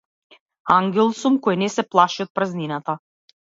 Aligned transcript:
Ангел 0.75 1.11
сум 1.21 1.37
кој 1.49 1.61
не 1.65 1.69
се 1.77 1.87
плаши 1.95 2.27
од 2.29 2.35
празнината. 2.41 3.01